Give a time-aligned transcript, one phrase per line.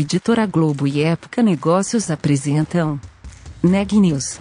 [0.00, 3.00] Editora Globo e Época Negócios apresentam
[3.60, 4.38] Neg News,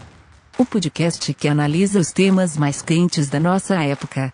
[0.55, 4.31] o podcast que analisa os temas mais quentes da nossa época.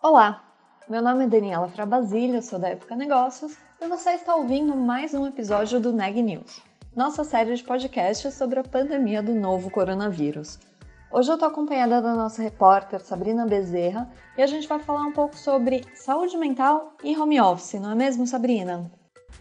[0.00, 0.44] Olá,
[0.88, 5.26] meu nome é Daniela Frabasília, sou da Época Negócios e você está ouvindo mais um
[5.26, 6.62] episódio do Neg News,
[6.94, 10.56] nossa série de podcasts sobre a pandemia do novo coronavírus.
[11.12, 15.10] Hoje eu estou acompanhada da nossa repórter Sabrina Bezerra e a gente vai falar um
[15.10, 18.88] pouco sobre saúde mental e home office, não é mesmo, Sabrina?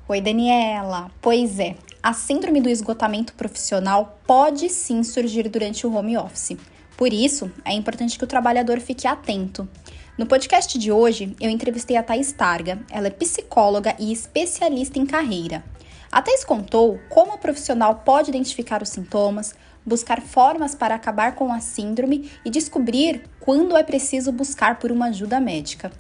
[0.08, 1.12] Oi, Daniela.
[1.22, 6.58] Pois é, a síndrome do esgotamento profissional pode sim surgir durante o home office.
[6.98, 9.70] Por isso, é importante que o trabalhador fique atento.
[10.18, 12.80] No podcast de hoje, eu entrevistei a Thais Targa.
[12.90, 15.64] Ela é psicóloga e especialista em carreira.
[16.12, 19.54] A Thais contou como o profissional pode identificar os sintomas,
[19.86, 25.08] buscar formas para acabar com a síndrome e descobrir quando é preciso buscar por uma
[25.08, 25.92] ajuda médica.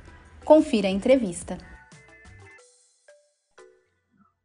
[0.44, 1.58] Confira a entrevista.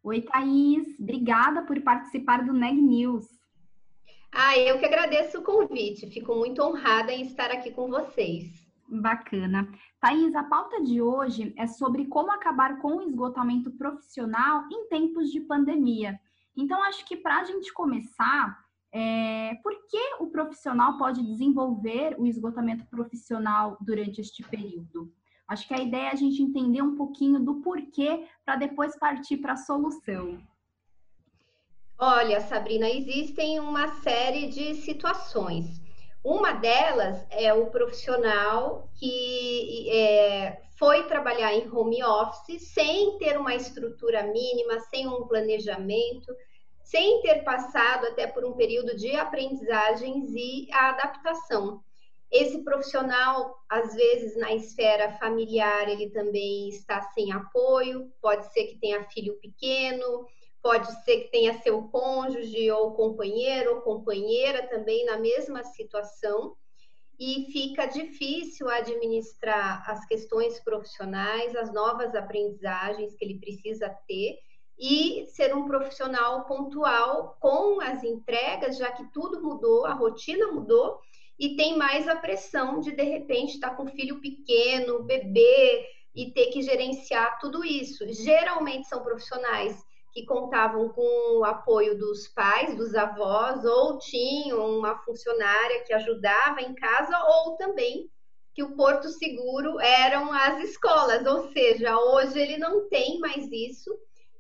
[0.03, 1.01] Oi, Thaís.
[1.01, 3.27] Obrigada por participar do Neg News.
[4.31, 6.11] Ah, eu que agradeço o convite.
[6.11, 8.65] Fico muito honrada em estar aqui com vocês.
[8.87, 9.67] Bacana.
[10.01, 15.31] Thaís, a pauta de hoje é sobre como acabar com o esgotamento profissional em tempos
[15.31, 16.19] de pandemia.
[16.57, 18.64] Então, acho que para a gente começar,
[18.97, 25.13] é, por que o profissional pode desenvolver o esgotamento profissional durante este período?
[25.49, 29.39] Acho que a ideia é a gente entender um pouquinho do porquê para depois partir
[29.39, 30.41] para a solução.
[31.99, 35.67] Olha, Sabrina, existem uma série de situações.
[36.23, 43.55] Uma delas é o profissional que é, foi trabalhar em home office sem ter uma
[43.57, 46.33] estrutura mínima, sem um planejamento,
[46.85, 51.83] sem ter passado até por um período de aprendizagens e a adaptação.
[52.31, 58.79] Esse profissional, às vezes, na esfera familiar, ele também está sem apoio, pode ser que
[58.79, 60.27] tenha filho pequeno,
[60.63, 66.57] pode ser que tenha seu cônjuge ou companheiro ou companheira também na mesma situação,
[67.19, 74.37] e fica difícil administrar as questões profissionais, as novas aprendizagens que ele precisa ter
[74.79, 80.99] e ser um profissional pontual com as entregas, já que tudo mudou, a rotina mudou
[81.39, 86.47] e tem mais a pressão de de repente estar com filho pequeno, bebê e ter
[86.47, 88.05] que gerenciar tudo isso.
[88.13, 89.77] Geralmente são profissionais
[90.13, 96.61] que contavam com o apoio dos pais, dos avós, ou tinham uma funcionária que ajudava
[96.61, 98.09] em casa, ou também
[98.55, 103.91] que o porto seguro eram as escolas, ou seja, hoje ele não tem mais isso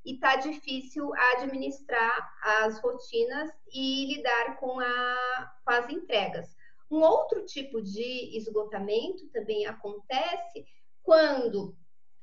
[0.05, 6.55] e tá difícil administrar as rotinas e lidar com, a, com as entregas.
[6.91, 10.67] Um outro tipo de esgotamento também acontece
[11.03, 11.75] quando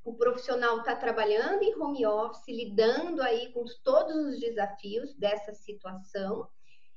[0.04, 6.48] o profissional está trabalhando em home office, lidando aí com todos os desafios dessa situação,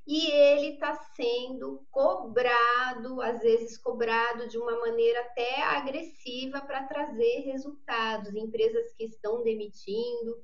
[0.07, 7.41] e ele está sendo cobrado, às vezes cobrado de uma maneira até agressiva para trazer
[7.41, 8.35] resultados.
[8.35, 10.37] Empresas que estão demitindo,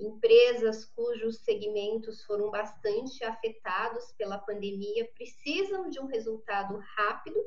[0.00, 7.40] empresas cujos segmentos foram bastante afetados pela pandemia precisam de um resultado rápido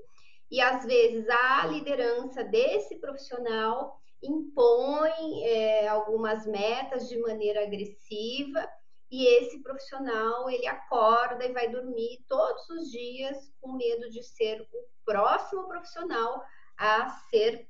[0.49, 8.67] e às vezes a liderança desse profissional impõe é, algumas metas de maneira agressiva
[9.09, 14.61] e esse profissional ele acorda e vai dormir todos os dias com medo de ser
[14.61, 16.41] o próximo profissional
[16.77, 17.67] a ser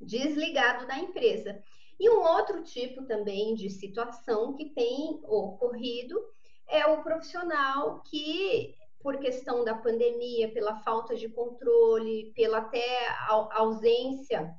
[0.00, 1.62] desligado da empresa.
[1.98, 6.20] E um outro tipo também de situação que tem ocorrido
[6.68, 13.08] é o profissional que, por questão da pandemia, pela falta de controle, pela até
[13.52, 14.52] ausência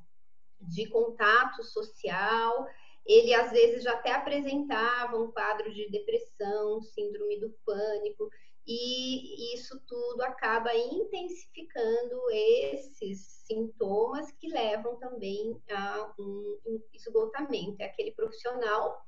[0.60, 2.66] de contato social,
[3.04, 8.28] ele às vezes já até apresentava um quadro de depressão, síndrome do pânico,
[8.66, 17.80] e isso tudo acaba intensificando esses sintomas que levam também a um esgotamento.
[17.80, 19.00] É aquele profissional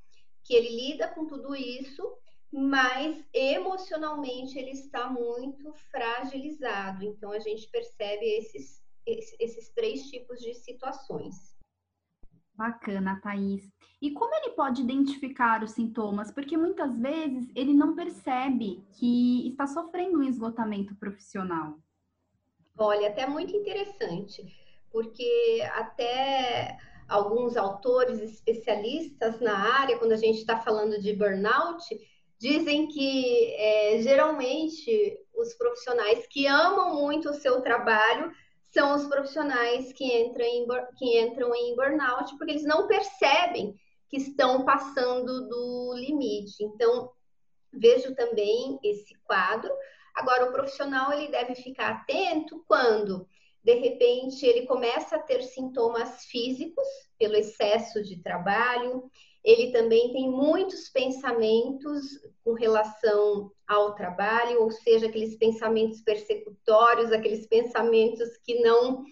[0.45, 2.17] que ele lida com tudo isso,
[2.51, 7.03] mas emocionalmente ele está muito fragilizado.
[7.03, 11.35] Então a gente percebe esses, esses três tipos de situações.
[12.59, 13.71] Bacana, Thaís.
[14.01, 16.29] E como ele pode identificar os sintomas?
[16.29, 21.79] Porque muitas vezes ele não percebe que está sofrendo um esgotamento profissional.
[22.77, 24.45] Olha, até muito interessante,
[24.91, 26.77] porque até
[27.07, 31.85] alguns autores especialistas na área, quando a gente está falando de burnout,
[32.37, 38.33] dizem que é, geralmente os profissionais que amam muito o seu trabalho
[38.71, 40.67] são os profissionais que entram em,
[40.97, 43.75] que entram em burnout, porque eles não percebem
[44.09, 46.63] que estão passando do limite.
[46.63, 47.11] Então,
[47.71, 49.71] vejo também esse quadro.
[50.15, 53.27] Agora, o profissional ele deve ficar atento quando,
[53.63, 56.87] de repente, ele começa a ter sintomas físicos
[57.17, 59.09] pelo excesso de trabalho,
[59.43, 67.47] ele também tem muitos pensamentos com relação ao trabalho, ou seja, aqueles pensamentos persecutórios, aqueles
[67.47, 69.03] pensamentos que não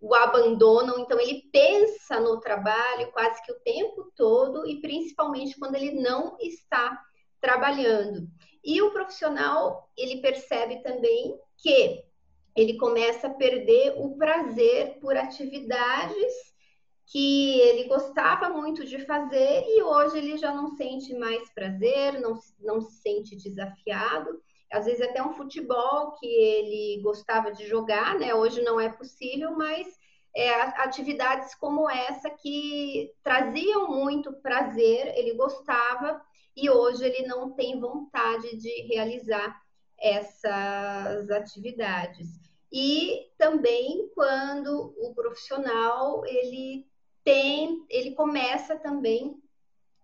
[0.00, 1.00] o abandonam.
[1.00, 6.36] Então, ele pensa no trabalho quase que o tempo todo e principalmente quando ele não
[6.40, 6.98] está
[7.40, 8.26] trabalhando.
[8.64, 12.02] E o profissional, ele percebe também que
[12.56, 16.55] ele começa a perder o prazer por atividades
[17.06, 22.38] que ele gostava muito de fazer e hoje ele já não sente mais prazer, não,
[22.58, 24.42] não se sente desafiado.
[24.72, 28.34] Às vezes até um futebol que ele gostava de jogar, né?
[28.34, 29.86] Hoje não é possível, mas
[30.34, 36.20] é, atividades como essa que traziam muito prazer, ele gostava
[36.56, 39.56] e hoje ele não tem vontade de realizar
[39.96, 42.28] essas atividades.
[42.72, 46.84] E também quando o profissional ele
[47.26, 49.36] tem, ele começa também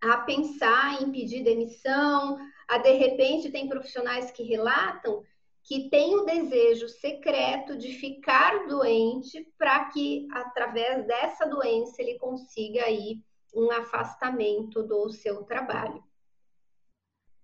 [0.02, 2.36] a pensar em pedir demissão,
[2.68, 5.22] a de repente tem profissionais que relatam
[5.62, 12.82] que tem o desejo secreto de ficar doente para que através dessa doença ele consiga
[12.82, 13.22] aí
[13.54, 16.02] um afastamento do seu trabalho.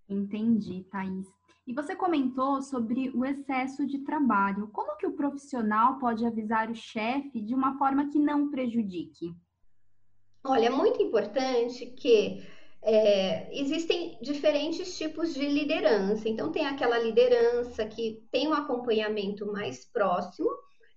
[0.09, 1.29] Entendi, Thaís.
[1.65, 4.67] E você comentou sobre o excesso de trabalho.
[4.73, 9.33] Como que o profissional pode avisar o chefe de uma forma que não prejudique?
[10.45, 12.47] Olha, é muito importante que
[12.83, 16.29] é, existem diferentes tipos de liderança.
[16.29, 20.49] Então, tem aquela liderança que tem um acompanhamento mais próximo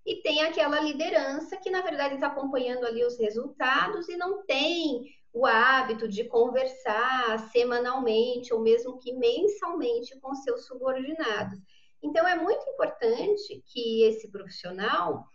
[0.05, 5.05] e tem aquela liderança que, na verdade, está acompanhando ali os resultados e não tem
[5.33, 11.59] o hábito de conversar semanalmente ou mesmo que mensalmente com seus subordinados.
[12.03, 15.25] Então, é muito importante que esse profissional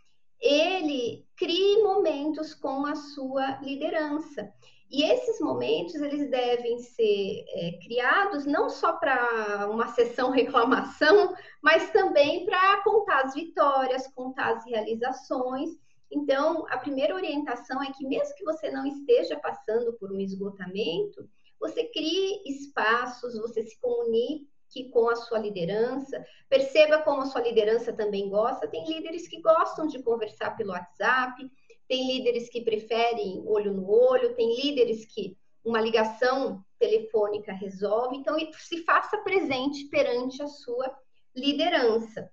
[0.47, 4.53] ele crie momentos com a sua liderança.
[4.91, 11.91] E esses momentos eles devem ser é, criados não só para uma sessão reclamação, mas
[11.91, 15.71] também para contar as vitórias, contar as realizações.
[16.11, 21.29] Então, a primeira orientação é que mesmo que você não esteja passando por um esgotamento,
[21.59, 27.41] você crie espaços, você se comunique que com a sua liderança, perceba como a sua
[27.41, 28.69] liderança também gosta.
[28.69, 31.51] Tem líderes que gostam de conversar pelo WhatsApp,
[31.89, 38.17] tem líderes que preferem olho no olho, tem líderes que uma ligação telefônica resolve.
[38.17, 40.97] Então, se faça presente perante a sua
[41.35, 42.31] liderança.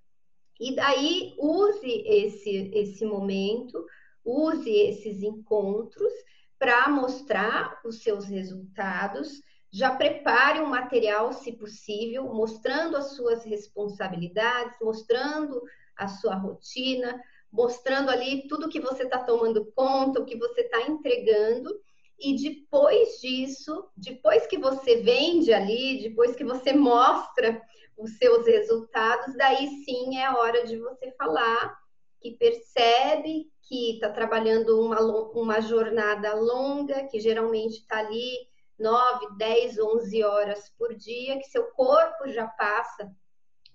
[0.59, 3.85] E daí use esse, esse momento,
[4.23, 6.13] use esses encontros
[6.57, 9.41] para mostrar os seus resultados
[9.73, 15.59] já prepare um material, se possível, mostrando as suas responsabilidades, mostrando
[15.97, 17.19] a sua rotina,
[17.51, 21.71] mostrando ali tudo que você está tomando conta, o que você está entregando.
[22.19, 27.59] E depois disso, depois que você vende ali, depois que você mostra
[27.97, 31.75] os seus resultados, daí sim é hora de você falar
[32.21, 34.99] que percebe que está trabalhando uma,
[35.31, 38.52] uma jornada longa, que geralmente está ali
[38.83, 43.09] 9, 10, 11 horas por dia, que seu corpo já passa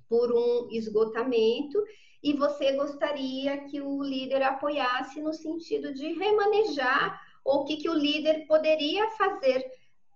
[0.06, 1.82] por um esgotamento
[2.22, 7.88] e você gostaria que o líder apoiasse no sentido de remanejar ou o que, que
[7.88, 9.64] o líder poderia fazer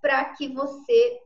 [0.01, 1.21] para que você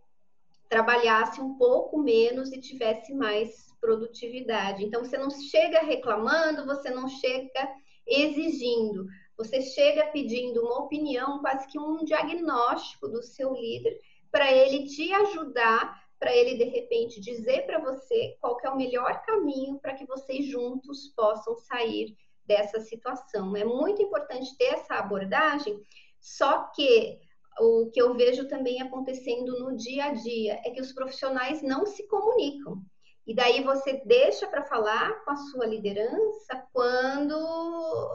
[0.68, 4.84] trabalhasse um pouco menos e tivesse mais produtividade.
[4.84, 7.68] Então, você não chega reclamando, você não chega
[8.06, 9.06] exigindo,
[9.36, 14.00] você chega pedindo uma opinião, quase que um diagnóstico do seu líder,
[14.30, 19.22] para ele te ajudar, para ele de repente dizer para você qual é o melhor
[19.22, 22.16] caminho para que vocês juntos possam sair
[22.46, 23.54] dessa situação.
[23.56, 25.78] É muito importante ter essa abordagem,
[26.20, 27.18] só que
[27.58, 31.86] o que eu vejo também acontecendo no dia a dia é que os profissionais não
[31.86, 32.82] se comunicam.
[33.26, 37.34] E daí você deixa para falar com a sua liderança quando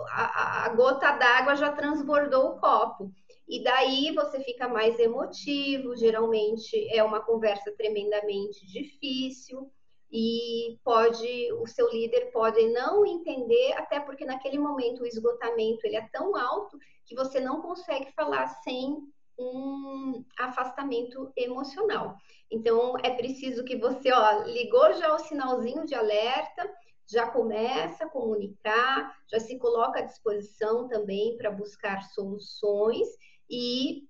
[0.10, 3.12] a, a gota d'água já transbordou o copo.
[3.48, 9.70] E daí você fica mais emotivo, geralmente é uma conversa tremendamente difícil
[10.10, 15.98] e pode o seu líder pode não entender, até porque naquele momento o esgotamento ele
[15.98, 18.98] é tão alto que você não consegue falar sem
[19.38, 22.16] um afastamento emocional.
[22.50, 26.70] Então, é preciso que você, ó, ligou já o sinalzinho de alerta,
[27.08, 33.08] já começa a comunicar, já se coloca à disposição também para buscar soluções
[33.50, 34.08] e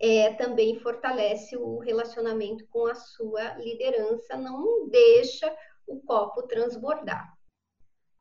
[0.00, 5.54] é, também fortalece o relacionamento com a sua liderança, não deixa
[5.86, 7.30] o copo transbordar.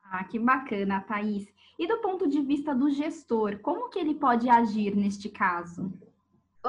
[0.03, 1.47] Ah, que bacana, Thaís.
[1.77, 5.93] E do ponto de vista do gestor, como que ele pode agir neste caso?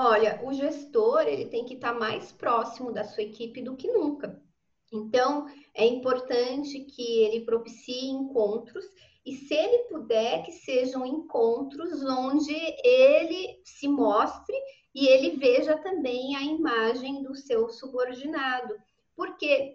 [0.03, 4.43] Olha, o gestor ele tem que estar mais próximo da sua equipe do que nunca.
[4.91, 8.83] Então, é importante que ele propicie encontros
[9.27, 14.57] e, se ele puder, que sejam encontros onde ele se mostre
[14.95, 18.75] e ele veja também a imagem do seu subordinado.
[19.15, 19.75] Porque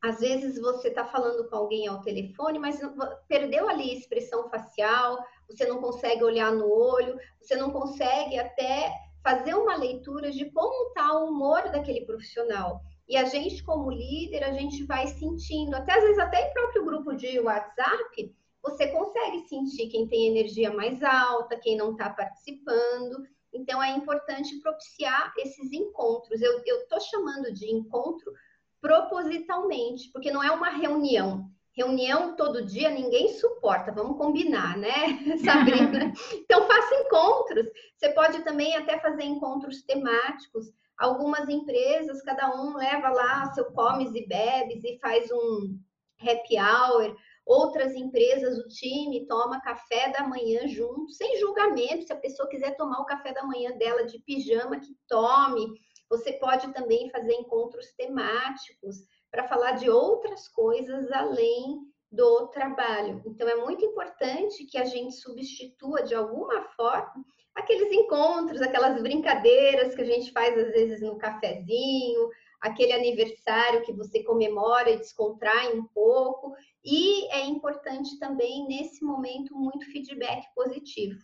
[0.00, 2.78] às vezes você está falando com alguém ao telefone, mas
[3.26, 8.92] perdeu ali a expressão facial, você não consegue olhar no olho, você não consegue até
[9.24, 12.82] fazer uma leitura de como está o humor daquele profissional.
[13.08, 16.84] E a gente, como líder, a gente vai sentindo, até às vezes até em próprio
[16.84, 23.26] grupo de WhatsApp, você consegue sentir quem tem energia mais alta, quem não está participando.
[23.52, 26.42] Então é importante propiciar esses encontros.
[26.42, 28.32] Eu estou chamando de encontro
[28.80, 31.50] propositalmente, porque não é uma reunião.
[31.76, 34.92] Reunião todo dia ninguém suporta, vamos combinar, né,
[35.44, 36.12] Sabrina?
[36.32, 37.66] então, faça encontros.
[37.96, 40.72] Você pode também até fazer encontros temáticos.
[40.96, 45.76] Algumas empresas, cada um leva lá seu comes e bebes e faz um
[46.20, 47.16] happy hour.
[47.44, 52.06] Outras empresas, o time toma café da manhã junto, sem julgamento.
[52.06, 55.66] Se a pessoa quiser tomar o café da manhã dela de pijama, que tome.
[56.08, 58.98] Você pode também fazer encontros temáticos
[59.34, 63.20] para falar de outras coisas além do trabalho.
[63.26, 69.92] Então, é muito importante que a gente substitua de alguma forma aqueles encontros, aquelas brincadeiras
[69.92, 72.28] que a gente faz às vezes no cafezinho,
[72.60, 76.54] aquele aniversário que você comemora e descontrai um pouco.
[76.84, 81.18] E é importante também, nesse momento, muito feedback positivo.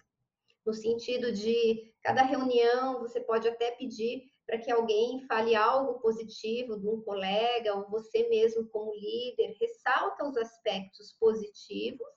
[0.66, 6.76] No sentido de cada reunião, você pode até pedir para que alguém fale algo positivo
[6.76, 12.08] de um colega, ou você mesmo como líder, ressalta os aspectos positivos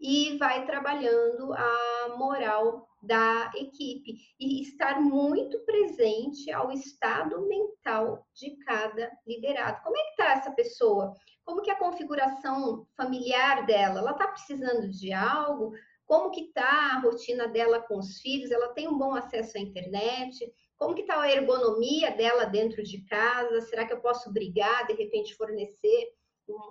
[0.00, 8.56] e vai trabalhando a moral da equipe e estar muito presente ao estado mental de
[8.58, 9.82] cada liderado.
[9.82, 11.12] Como é que está essa pessoa?
[11.44, 13.98] Como que é a configuração familiar dela?
[13.98, 15.72] Ela está precisando de algo?
[16.06, 18.52] Como que está a rotina dela com os filhos?
[18.52, 20.48] Ela tem um bom acesso à internet?
[20.82, 23.60] Como que está a ergonomia dela dentro de casa?
[23.60, 26.12] Será que eu posso brigar, de repente fornecer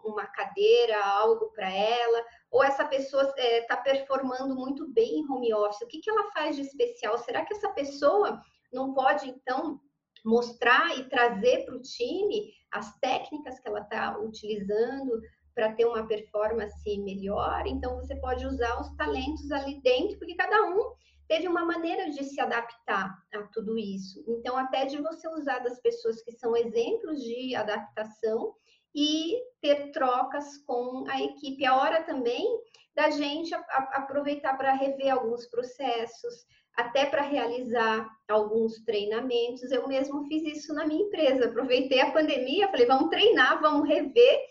[0.03, 2.25] uma cadeira, algo para ela?
[2.51, 5.81] Ou essa pessoa está é, tá performando muito bem em home office?
[5.81, 7.17] O que, que ela faz de especial?
[7.19, 8.41] Será que essa pessoa
[8.73, 9.79] não pode, então,
[10.25, 15.21] mostrar e trazer para o time as técnicas que ela está utilizando
[15.55, 17.63] para ter uma performance melhor?
[17.65, 20.91] Então, você pode usar os talentos ali dentro, porque cada um
[21.31, 24.21] teve uma maneira de se adaptar a tudo isso.
[24.27, 28.53] Então, até de você usar das pessoas que são exemplos de adaptação
[28.93, 31.65] e ter trocas com a equipe.
[31.65, 32.45] A hora também
[32.93, 33.55] da gente
[33.93, 36.45] aproveitar para rever alguns processos,
[36.75, 39.71] até para realizar alguns treinamentos.
[39.71, 41.45] Eu mesmo fiz isso na minha empresa.
[41.45, 44.41] Aproveitei a pandemia, falei, vamos treinar, vamos rever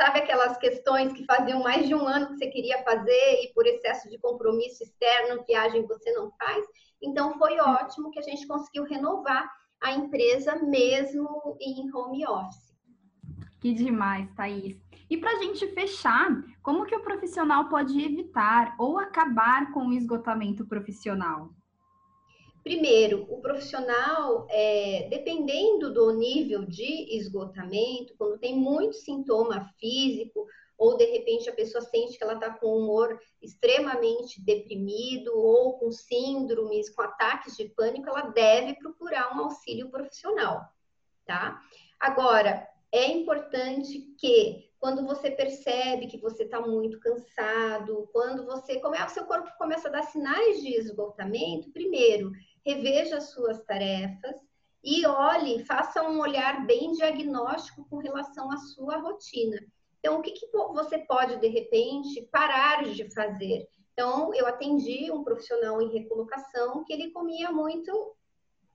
[0.00, 3.66] Sabe aquelas questões que faziam mais de um ano que você queria fazer e por
[3.66, 6.64] excesso de compromisso externo, viagem você não faz?
[7.02, 9.52] Então foi ótimo que a gente conseguiu renovar
[9.82, 12.72] a empresa mesmo em home office.
[13.60, 14.80] Que demais, Thaís.
[15.10, 16.28] E para a gente fechar,
[16.62, 21.50] como que o profissional pode evitar ou acabar com o esgotamento profissional?
[22.68, 30.46] Primeiro, o profissional, é, dependendo do nível de esgotamento, quando tem muito sintoma físico,
[30.76, 35.78] ou de repente a pessoa sente que ela está com um humor extremamente deprimido, ou
[35.78, 40.60] com síndromes, com ataques de pânico, ela deve procurar um auxílio profissional,
[41.24, 41.58] tá?
[41.98, 49.06] Agora, é importante que quando você percebe que você está muito cansado, quando você começa,
[49.06, 52.30] o seu corpo começa a dar sinais de esgotamento, primeiro,
[52.64, 54.36] reveja as suas tarefas
[54.82, 59.58] e olhe, faça um olhar bem diagnóstico com relação à sua rotina.
[59.98, 63.68] Então, o que, que você pode, de repente, parar de fazer?
[63.92, 68.14] Então, eu atendi um profissional em recolocação que ele comia muito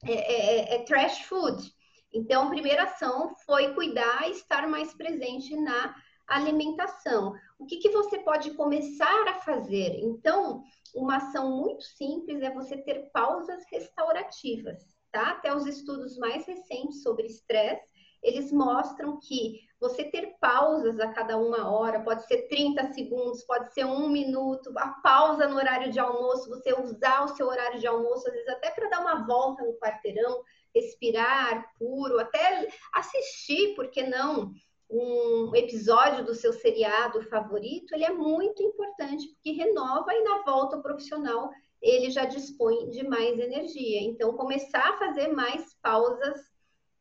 [0.06, 1.74] é, é, é, é trash food.
[2.14, 5.96] Então, a primeira ação foi cuidar e estar mais presente na
[6.28, 7.34] alimentação.
[7.64, 9.98] O que, que você pode começar a fazer?
[10.00, 14.84] Então, uma ação muito simples é você ter pausas restaurativas.
[15.14, 15.32] tá?
[15.32, 17.88] Até os estudos mais recentes sobre estresse,
[18.22, 23.74] eles mostram que você ter pausas a cada uma hora, pode ser 30 segundos, pode
[23.74, 27.88] ser um minuto, a pausa no horário de almoço, você usar o seu horário de
[27.88, 30.44] almoço, às vezes até para dar uma volta no quarteirão,
[30.76, 34.52] respirar puro, até assistir, por que não?
[34.96, 40.78] Um episódio do seu seriado favorito, ele é muito importante, porque renova e na volta
[40.78, 41.50] profissional
[41.82, 44.02] ele já dispõe de mais energia.
[44.02, 46.40] Então, começar a fazer mais pausas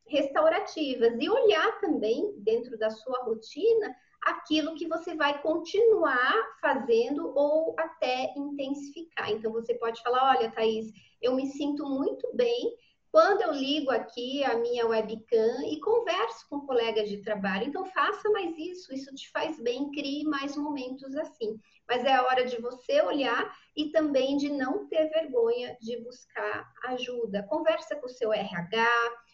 [0.07, 3.95] restaurativas e olhar também dentro da sua rotina
[4.25, 9.31] aquilo que você vai continuar fazendo ou até intensificar.
[9.31, 12.75] Então você pode falar, olha, Thaís, eu me sinto muito bem
[13.13, 17.67] quando eu ligo aqui a minha webcam e converso com colegas de trabalho.
[17.67, 21.59] Então faça mais isso, isso te faz bem, crie mais momentos assim.
[21.87, 26.67] Mas é a hora de você olhar e também de não ter vergonha de buscar
[26.85, 27.45] ajuda.
[27.47, 28.89] Conversa com o seu RH,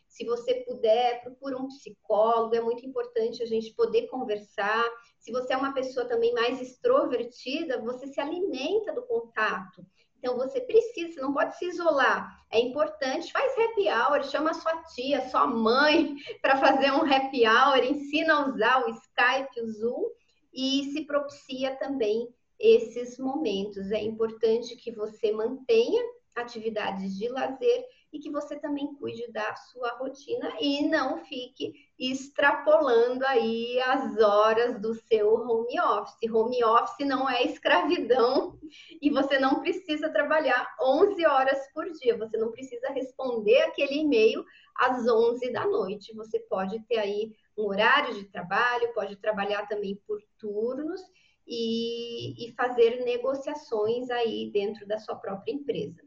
[0.09, 4.83] se você puder, procura um psicólogo, é muito importante a gente poder conversar.
[5.19, 9.85] Se você é uma pessoa também mais extrovertida, você se alimenta do contato.
[10.19, 12.37] Então você precisa, você não pode se isolar.
[12.51, 17.83] É importante, faz happy hour, chama sua tia, sua mãe para fazer um happy hour,
[17.83, 20.09] ensina a usar o Skype, o Zoom
[20.53, 22.27] e se propicia também
[22.59, 23.91] esses momentos.
[23.91, 26.03] É importante que você mantenha
[26.35, 33.25] atividades de lazer e que você também cuide da sua rotina e não fique extrapolando
[33.25, 36.31] aí as horas do seu home office.
[36.31, 38.57] Home office não é escravidão
[39.01, 44.45] e você não precisa trabalhar 11 horas por dia, você não precisa responder aquele e-mail
[44.77, 46.15] às 11 da noite.
[46.15, 51.01] Você pode ter aí um horário de trabalho, pode trabalhar também por turnos
[51.45, 56.01] e, e fazer negociações aí dentro da sua própria empresa.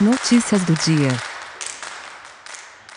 [0.00, 1.39] Notícias do dia.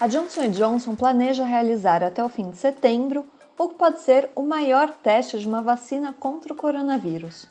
[0.03, 3.25] A Johnson Johnson planeja realizar até o fim de setembro
[3.57, 7.48] o que pode ser o maior teste de uma vacina contra o coronavírus.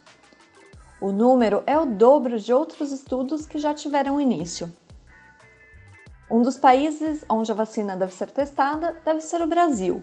[1.01, 4.71] O número é o dobro de outros estudos que já tiveram início.
[6.31, 10.03] Um dos países onde a vacina deve ser testada deve ser o Brasil,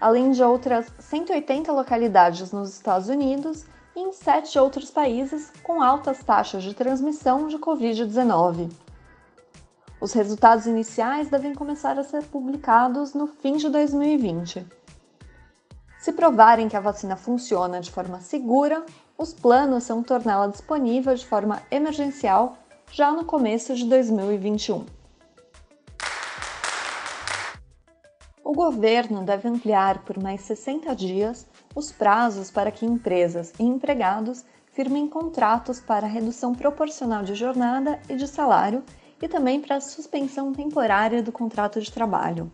[0.00, 6.24] além de outras 180 localidades nos Estados Unidos e em sete outros países com altas
[6.24, 8.70] taxas de transmissão de Covid-19.
[10.00, 14.66] Os resultados iniciais devem começar a ser publicados no fim de 2020.
[15.98, 18.82] Se provarem que a vacina funciona de forma segura,
[19.18, 22.56] os planos são torná-la disponível de forma emergencial
[22.90, 24.86] já no começo de 2021.
[28.42, 34.46] O governo deve ampliar por mais 60 dias os prazos para que empresas e empregados
[34.72, 38.82] firmem contratos para redução proporcional de jornada e de salário
[39.20, 42.50] e também para a suspensão temporária do contrato de trabalho.